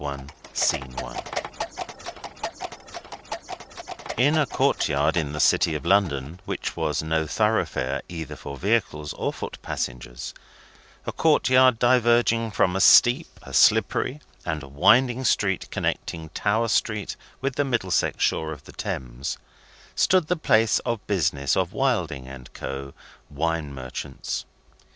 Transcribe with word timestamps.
THE 0.01 0.07
CURTAIN 0.79 0.95
RISES 0.95 1.73
In 4.17 4.35
a 4.35 4.47
court 4.47 4.89
yard 4.89 5.15
in 5.15 5.31
the 5.31 5.39
City 5.39 5.75
of 5.75 5.85
London, 5.85 6.39
which 6.45 6.75
was 6.75 7.03
No 7.03 7.27
Thoroughfare 7.27 8.01
either 8.09 8.35
for 8.35 8.57
vehicles 8.57 9.13
or 9.13 9.31
foot 9.31 9.59
passengers; 9.61 10.33
a 11.05 11.11
court 11.11 11.49
yard 11.49 11.77
diverging 11.77 12.49
from 12.49 12.75
a 12.75 12.81
steep, 12.81 13.27
a 13.43 13.53
slippery, 13.53 14.19
and 14.43 14.63
a 14.63 14.67
winding 14.67 15.23
street 15.23 15.69
connecting 15.69 16.29
Tower 16.29 16.69
Street 16.69 17.15
with 17.39 17.55
the 17.55 17.63
Middlesex 17.63 18.23
shore 18.23 18.51
of 18.51 18.63
the 18.63 18.73
Thames; 18.73 19.37
stood 19.93 20.25
the 20.25 20.35
place 20.35 20.79
of 20.79 21.05
business 21.05 21.55
of 21.55 21.73
Wilding 21.73 22.25
& 22.47 22.53
Co., 22.55 22.95
Wine 23.29 23.71
Merchants. 23.71 24.45